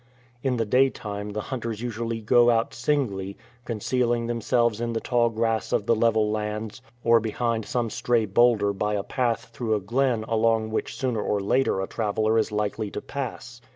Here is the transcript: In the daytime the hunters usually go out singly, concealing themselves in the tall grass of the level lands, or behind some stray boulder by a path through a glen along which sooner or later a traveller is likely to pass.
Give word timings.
In 0.41 0.57
the 0.57 0.65
daytime 0.65 1.29
the 1.29 1.41
hunters 1.53 1.79
usually 1.83 2.21
go 2.21 2.49
out 2.49 2.73
singly, 2.73 3.37
concealing 3.65 4.25
themselves 4.25 4.81
in 4.81 4.93
the 4.93 4.99
tall 4.99 5.29
grass 5.29 5.71
of 5.71 5.85
the 5.85 5.93
level 5.93 6.31
lands, 6.31 6.81
or 7.03 7.19
behind 7.19 7.65
some 7.67 7.91
stray 7.91 8.25
boulder 8.25 8.73
by 8.73 8.95
a 8.95 9.03
path 9.03 9.49
through 9.53 9.75
a 9.75 9.79
glen 9.79 10.25
along 10.27 10.71
which 10.71 10.95
sooner 10.95 11.21
or 11.21 11.39
later 11.39 11.81
a 11.81 11.85
traveller 11.87 12.39
is 12.39 12.51
likely 12.51 12.89
to 12.89 12.99
pass. 12.99 13.61